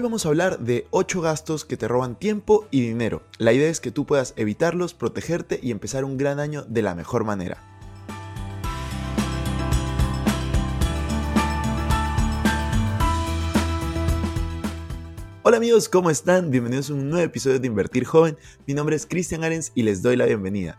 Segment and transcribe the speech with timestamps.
[0.00, 3.22] Hoy vamos a hablar de 8 gastos que te roban tiempo y dinero.
[3.36, 6.94] La idea es que tú puedas evitarlos, protegerte y empezar un gran año de la
[6.94, 7.62] mejor manera.
[15.42, 16.50] Hola amigos, ¿cómo están?
[16.50, 18.38] Bienvenidos a un nuevo episodio de Invertir Joven.
[18.66, 20.78] Mi nombre es Cristian Arens y les doy la bienvenida.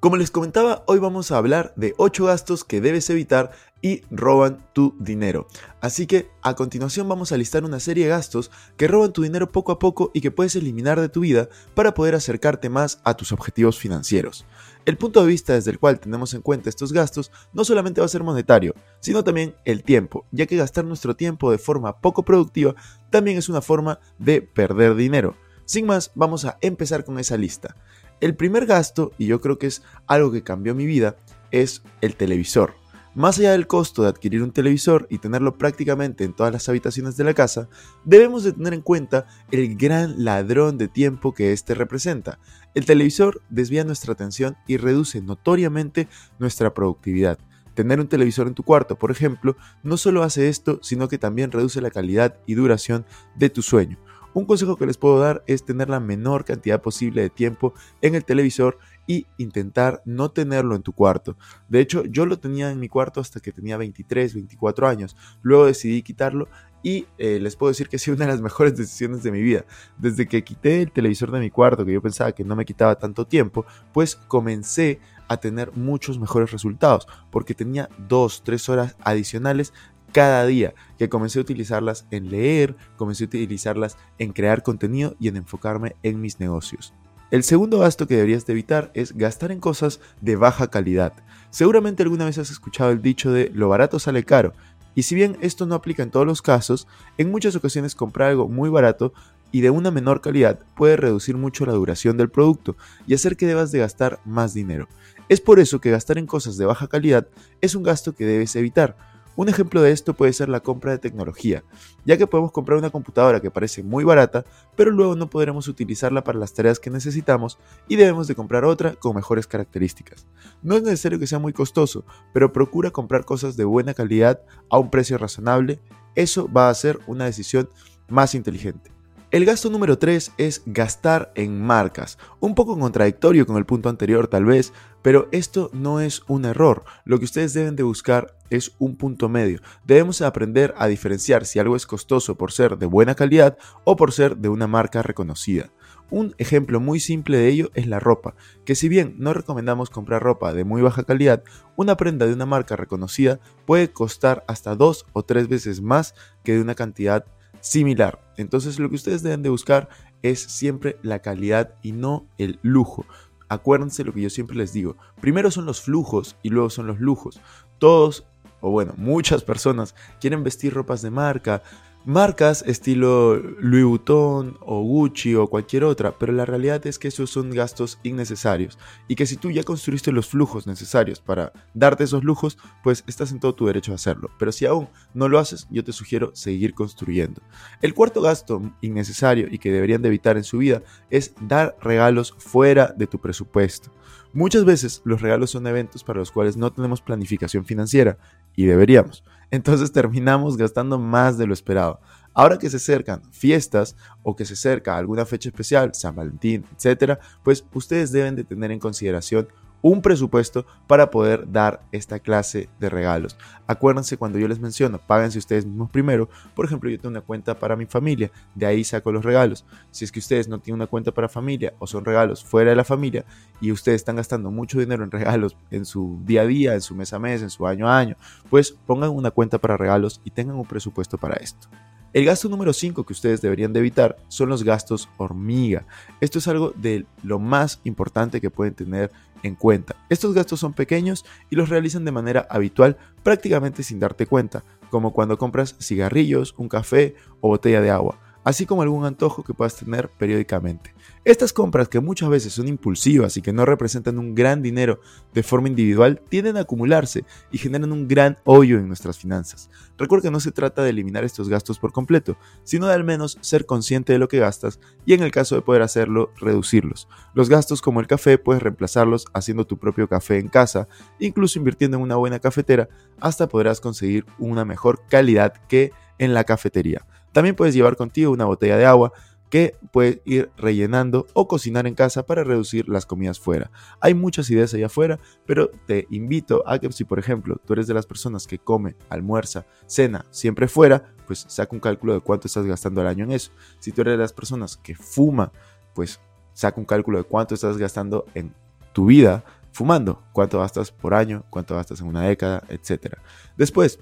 [0.00, 3.50] Como les comentaba, hoy vamos a hablar de 8 gastos que debes evitar
[3.82, 5.48] y roban tu dinero.
[5.80, 9.50] Así que a continuación vamos a listar una serie de gastos que roban tu dinero
[9.50, 13.14] poco a poco y que puedes eliminar de tu vida para poder acercarte más a
[13.14, 14.46] tus objetivos financieros.
[14.86, 18.04] El punto de vista desde el cual tenemos en cuenta estos gastos no solamente va
[18.04, 22.24] a ser monetario, sino también el tiempo, ya que gastar nuestro tiempo de forma poco
[22.24, 22.76] productiva
[23.10, 25.34] también es una forma de perder dinero.
[25.64, 27.76] Sin más, vamos a empezar con esa lista.
[28.20, 31.16] El primer gasto, y yo creo que es algo que cambió mi vida,
[31.52, 32.74] es el televisor.
[33.14, 37.16] Más allá del costo de adquirir un televisor y tenerlo prácticamente en todas las habitaciones
[37.16, 37.68] de la casa,
[38.04, 42.38] debemos de tener en cuenta el gran ladrón de tiempo que este representa.
[42.74, 47.38] El televisor desvía nuestra atención y reduce notoriamente nuestra productividad.
[47.74, 51.52] Tener un televisor en tu cuarto, por ejemplo, no solo hace esto, sino que también
[51.52, 53.06] reduce la calidad y duración
[53.36, 53.98] de tu sueño.
[54.34, 58.14] Un consejo que les puedo dar es tener la menor cantidad posible de tiempo en
[58.14, 61.36] el televisor y intentar no tenerlo en tu cuarto.
[61.68, 65.16] De hecho, yo lo tenía en mi cuarto hasta que tenía 23, 24 años.
[65.42, 66.48] Luego decidí quitarlo
[66.82, 69.42] y eh, les puedo decir que ha sido una de las mejores decisiones de mi
[69.42, 69.64] vida.
[69.96, 72.96] Desde que quité el televisor de mi cuarto, que yo pensaba que no me quitaba
[72.96, 79.72] tanto tiempo, pues comencé a tener muchos mejores resultados, porque tenía 2, 3 horas adicionales
[80.12, 85.28] cada día, que comencé a utilizarlas en leer, comencé a utilizarlas en crear contenido y
[85.28, 86.92] en enfocarme en mis negocios.
[87.30, 91.12] El segundo gasto que deberías de evitar es gastar en cosas de baja calidad.
[91.50, 94.54] Seguramente alguna vez has escuchado el dicho de lo barato sale caro,
[94.94, 98.48] y si bien esto no aplica en todos los casos, en muchas ocasiones comprar algo
[98.48, 99.12] muy barato
[99.52, 102.76] y de una menor calidad puede reducir mucho la duración del producto
[103.06, 104.88] y hacer que debas de gastar más dinero.
[105.28, 107.28] Es por eso que gastar en cosas de baja calidad
[107.60, 108.96] es un gasto que debes evitar,
[109.38, 111.62] un ejemplo de esto puede ser la compra de tecnología,
[112.04, 114.44] ya que podemos comprar una computadora que parece muy barata,
[114.74, 117.56] pero luego no podremos utilizarla para las tareas que necesitamos
[117.86, 120.26] y debemos de comprar otra con mejores características.
[120.60, 122.04] No es necesario que sea muy costoso,
[122.34, 125.80] pero procura comprar cosas de buena calidad a un precio razonable,
[126.16, 127.68] eso va a ser una decisión
[128.08, 128.97] más inteligente.
[129.30, 132.16] El gasto número 3 es gastar en marcas.
[132.40, 134.72] Un poco contradictorio con el punto anterior tal vez,
[135.02, 136.84] pero esto no es un error.
[137.04, 139.60] Lo que ustedes deben de buscar es un punto medio.
[139.84, 144.12] Debemos aprender a diferenciar si algo es costoso por ser de buena calidad o por
[144.12, 145.72] ser de una marca reconocida.
[146.08, 148.34] Un ejemplo muy simple de ello es la ropa,
[148.64, 151.44] que si bien no recomendamos comprar ropa de muy baja calidad,
[151.76, 156.14] una prenda de una marca reconocida puede costar hasta dos o tres veces más
[156.44, 157.26] que de una cantidad
[157.60, 158.20] similar.
[158.36, 159.88] Entonces lo que ustedes deben de buscar
[160.22, 163.04] es siempre la calidad y no el lujo.
[163.48, 164.96] Acuérdense lo que yo siempre les digo.
[165.20, 167.40] Primero son los flujos y luego son los lujos.
[167.78, 168.26] Todos,
[168.60, 171.62] o bueno, muchas personas quieren vestir ropas de marca,
[172.04, 177.30] marcas estilo Louis Vuitton o Gucci o cualquier otra, pero la realidad es que esos
[177.30, 178.78] son gastos innecesarios
[179.08, 183.32] y que si tú ya construiste los flujos necesarios para darte esos lujos, pues estás
[183.32, 184.30] en todo tu derecho a hacerlo.
[184.38, 187.42] Pero si aún no lo haces, yo te sugiero seguir construyendo.
[187.82, 192.34] El cuarto gasto innecesario y que deberían de evitar en su vida es dar regalos
[192.38, 193.92] fuera de tu presupuesto.
[194.32, 198.18] Muchas veces los regalos son eventos para los cuales no tenemos planificación financiera
[198.58, 199.22] y deberíamos.
[199.52, 202.00] Entonces terminamos gastando más de lo esperado.
[202.34, 203.94] Ahora que se acercan fiestas
[204.24, 208.72] o que se acerca alguna fecha especial, San Valentín, etc., pues ustedes deben de tener
[208.72, 209.46] en consideración
[209.82, 213.36] un presupuesto para poder dar esta clase de regalos.
[213.66, 216.28] Acuérdense cuando yo les menciono, páganse ustedes mismos primero.
[216.54, 219.64] Por ejemplo, yo tengo una cuenta para mi familia, de ahí saco los regalos.
[219.90, 222.76] Si es que ustedes no tienen una cuenta para familia o son regalos fuera de
[222.76, 223.24] la familia
[223.60, 226.94] y ustedes están gastando mucho dinero en regalos en su día a día, en su
[226.94, 228.16] mes a mes, en su año a año,
[228.50, 231.68] pues pongan una cuenta para regalos y tengan un presupuesto para esto.
[232.12, 235.86] El gasto número 5 que ustedes deberían de evitar son los gastos hormiga.
[236.20, 239.12] Esto es algo de lo más importante que pueden tener
[239.42, 239.94] en cuenta.
[240.08, 245.12] Estos gastos son pequeños y los realizan de manera habitual prácticamente sin darte cuenta, como
[245.12, 249.76] cuando compras cigarrillos, un café o botella de agua así como algún antojo que puedas
[249.76, 250.94] tener periódicamente.
[251.22, 255.00] Estas compras que muchas veces son impulsivas y que no representan un gran dinero
[255.34, 259.68] de forma individual tienden a acumularse y generan un gran hoyo en nuestras finanzas.
[259.98, 263.36] Recuerda que no se trata de eliminar estos gastos por completo, sino de al menos
[263.42, 267.06] ser consciente de lo que gastas y en el caso de poder hacerlo, reducirlos.
[267.34, 271.98] Los gastos como el café puedes reemplazarlos haciendo tu propio café en casa, incluso invirtiendo
[271.98, 272.88] en una buena cafetera,
[273.20, 277.04] hasta podrás conseguir una mejor calidad que en la cafetería.
[277.38, 279.12] También puedes llevar contigo una botella de agua
[279.48, 283.70] que puedes ir rellenando o cocinar en casa para reducir las comidas fuera.
[284.00, 287.86] Hay muchas ideas allá afuera, pero te invito a que si por ejemplo tú eres
[287.86, 292.48] de las personas que come, almuerza, cena siempre fuera, pues saca un cálculo de cuánto
[292.48, 293.52] estás gastando al año en eso.
[293.78, 295.52] Si tú eres de las personas que fuma,
[295.94, 296.18] pues
[296.54, 298.52] saca un cálculo de cuánto estás gastando en
[298.92, 303.14] tu vida fumando, cuánto gastas por año, cuánto gastas en una década, etc.
[303.56, 304.00] Después,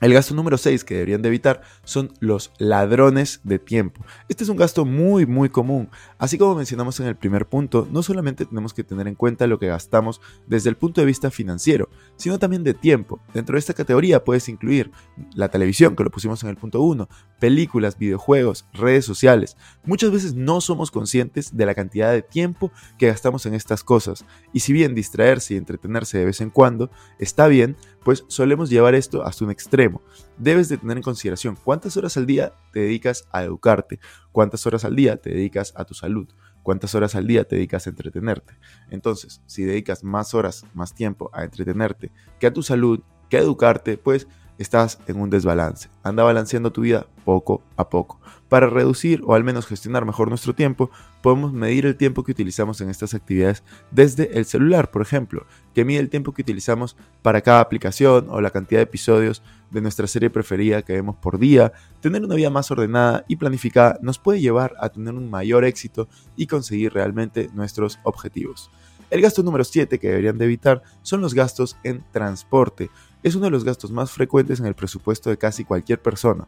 [0.00, 4.04] el gasto número 6 que deberían de evitar son los ladrones de tiempo.
[4.28, 5.88] Este es un gasto muy muy común.
[6.18, 9.58] Así como mencionamos en el primer punto, no solamente tenemos que tener en cuenta lo
[9.58, 13.20] que gastamos desde el punto de vista financiero, sino también de tiempo.
[13.32, 14.90] Dentro de esta categoría puedes incluir
[15.34, 17.08] la televisión, que lo pusimos en el punto 1,
[17.40, 19.56] películas, videojuegos, redes sociales.
[19.84, 24.24] Muchas veces no somos conscientes de la cantidad de tiempo que gastamos en estas cosas.
[24.52, 28.94] Y si bien distraerse y entretenerse de vez en cuando está bien, pues solemos llevar
[28.94, 30.00] esto hasta un extremo.
[30.38, 33.98] Debes de tener en consideración cuántas horas al día te dedicas a educarte,
[34.30, 36.28] cuántas horas al día te dedicas a tu salud,
[36.62, 38.54] cuántas horas al día te dedicas a entretenerte.
[38.90, 43.40] Entonces, si dedicas más horas, más tiempo a entretenerte que a tu salud, que a
[43.40, 45.88] educarte, pues estás en un desbalance.
[46.02, 48.20] Anda balanceando tu vida poco a poco.
[48.48, 52.80] Para reducir o al menos gestionar mejor nuestro tiempo, podemos medir el tiempo que utilizamos
[52.80, 57.40] en estas actividades desde el celular, por ejemplo, que mide el tiempo que utilizamos para
[57.40, 59.42] cada aplicación o la cantidad de episodios
[59.72, 61.72] de nuestra serie preferida que vemos por día.
[62.00, 66.08] Tener una vida más ordenada y planificada nos puede llevar a tener un mayor éxito
[66.36, 68.70] y conseguir realmente nuestros objetivos.
[69.08, 72.90] El gasto número 7 que deberían de evitar son los gastos en transporte.
[73.26, 76.46] Es uno de los gastos más frecuentes en el presupuesto de casi cualquier persona.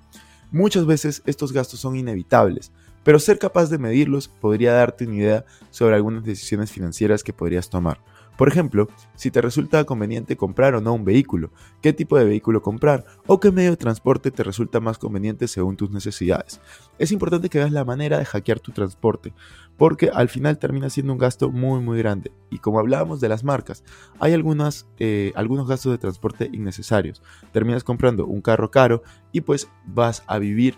[0.52, 2.70] Muchas veces estos gastos son inevitables,
[3.02, 7.69] pero ser capaz de medirlos podría darte una idea sobre algunas decisiones financieras que podrías
[7.69, 7.98] tomar.
[8.38, 8.87] Por ejemplo,
[9.17, 11.50] si te resulta conveniente comprar o no un vehículo,
[11.82, 15.76] qué tipo de vehículo comprar o qué medio de transporte te resulta más conveniente según
[15.76, 16.61] tus necesidades.
[17.00, 19.35] Es importante que veas la manera de hackear tu transporte,
[19.76, 22.31] porque al final termina siendo un gasto muy muy grande.
[22.49, 23.82] Y como hablábamos de las marcas,
[24.20, 24.40] hay
[25.00, 27.20] eh, algunos gastos de transporte innecesarios.
[27.50, 29.02] Terminas comprando un carro caro
[29.32, 30.76] y pues vas a vivir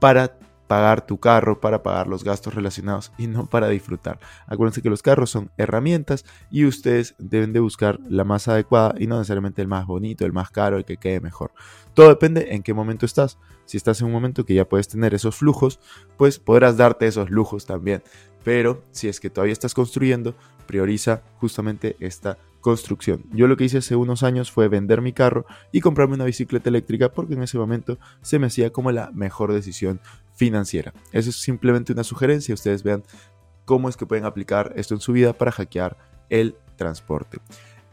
[0.00, 0.38] para
[0.70, 4.20] pagar tu carro, para pagar los gastos relacionados y no para disfrutar.
[4.46, 9.08] Acuérdense que los carros son herramientas y ustedes deben de buscar la más adecuada y
[9.08, 11.50] no necesariamente el más bonito, el más caro, el que quede mejor.
[11.92, 13.36] Todo depende en qué momento estás.
[13.64, 15.80] Si estás en un momento que ya puedes tener esos flujos,
[16.16, 18.04] pues podrás darte esos lujos también.
[18.44, 20.36] Pero si es que todavía estás construyendo,
[20.68, 23.24] prioriza justamente esta construcción.
[23.32, 26.68] Yo lo que hice hace unos años fue vender mi carro y comprarme una bicicleta
[26.68, 30.00] eléctrica porque en ese momento se me hacía como la mejor decisión
[30.34, 30.92] financiera.
[31.12, 33.02] Eso es simplemente una sugerencia, ustedes vean
[33.64, 35.96] cómo es que pueden aplicar esto en su vida para hackear
[36.28, 37.38] el transporte.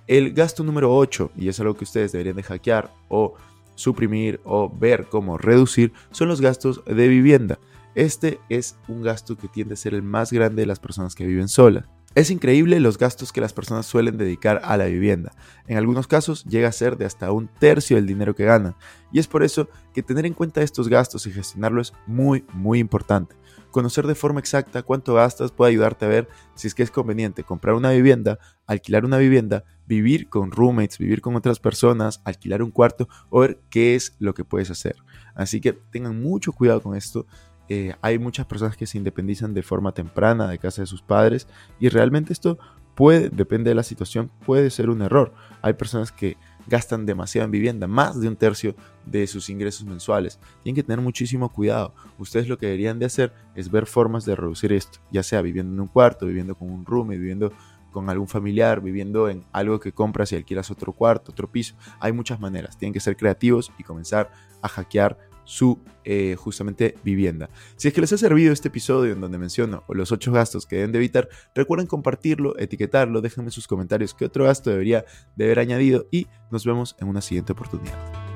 [0.08, 3.36] El gasto número 8, y es algo que ustedes deberían de hackear o
[3.76, 7.60] suprimir o ver cómo reducir, son los gastos de vivienda.
[7.96, 11.26] Este es un gasto que tiende a ser el más grande de las personas que
[11.26, 11.86] viven solas.
[12.18, 15.34] Es increíble los gastos que las personas suelen dedicar a la vivienda.
[15.68, 18.76] En algunos casos llega a ser de hasta un tercio del dinero que ganan.
[19.12, 22.80] Y es por eso que tener en cuenta estos gastos y gestionarlo es muy, muy
[22.80, 23.36] importante.
[23.70, 27.44] Conocer de forma exacta cuánto gastas puede ayudarte a ver si es que es conveniente
[27.44, 32.72] comprar una vivienda, alquilar una vivienda, vivir con roommates, vivir con otras personas, alquilar un
[32.72, 34.96] cuarto o ver qué es lo que puedes hacer.
[35.36, 37.28] Así que tengan mucho cuidado con esto
[37.70, 41.48] eh, hay muchas personas que se independizan de forma temprana de casa de sus padres
[41.80, 42.58] y realmente esto
[42.96, 45.34] puede, depende de la situación, puede ser un error.
[45.62, 50.40] Hay personas que gastan demasiado en vivienda, más de un tercio de sus ingresos mensuales.
[50.64, 51.94] Tienen que tener muchísimo cuidado.
[52.18, 55.74] Ustedes lo que deberían de hacer es ver formas de reducir esto, ya sea viviendo
[55.74, 57.54] en un cuarto, viviendo con un room, viviendo
[57.92, 61.76] con algún familiar, viviendo en algo que compras y alquilas otro cuarto, otro piso.
[62.00, 64.32] Hay muchas maneras, tienen que ser creativos y comenzar
[64.62, 67.50] a hackear su eh, justamente vivienda.
[67.78, 70.76] Si es que les ha servido este episodio en donde menciono los 8 gastos que
[70.76, 75.60] deben de evitar, recuerden compartirlo, etiquetarlo, déjenme sus comentarios qué otro gasto debería de haber
[75.60, 78.27] añadido y nos vemos en una siguiente oportunidad.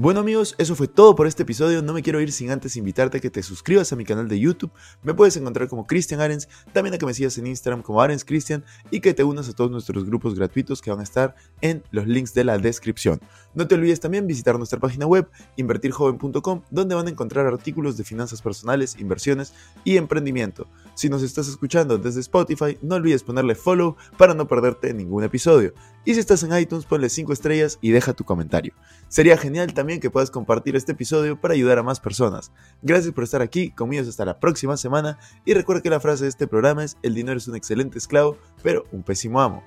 [0.00, 1.82] Bueno amigos, eso fue todo por este episodio.
[1.82, 4.40] No me quiero ir sin antes invitarte a que te suscribas a mi canal de
[4.40, 4.70] YouTube.
[5.02, 8.24] Me puedes encontrar como Cristian Arens, también a que me sigas en Instagram como Arens
[8.24, 11.82] Cristian y que te unas a todos nuestros grupos gratuitos que van a estar en
[11.90, 13.20] los links de la descripción.
[13.52, 18.04] No te olvides también visitar nuestra página web invertirjoven.com donde van a encontrar artículos de
[18.04, 19.52] finanzas personales, inversiones
[19.84, 20.66] y emprendimiento.
[20.94, 25.74] Si nos estás escuchando desde Spotify, no olvides ponerle follow para no perderte ningún episodio.
[26.04, 28.74] Y si estás en iTunes, ponle 5 estrellas y deja tu comentario.
[29.08, 32.52] Sería genial también que puedas compartir este episodio para ayudar a más personas.
[32.80, 36.30] Gracias por estar aquí, conmigo hasta la próxima semana y recuerda que la frase de
[36.30, 39.62] este programa es el dinero es un excelente esclavo, pero un pésimo amo.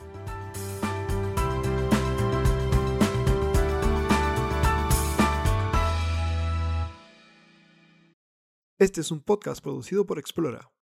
[8.79, 10.69] Este es un podcast producido por Explora.